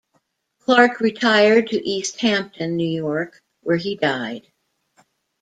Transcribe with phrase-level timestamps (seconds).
[0.61, 4.51] Clark retired to East Hampton, New York, where he died.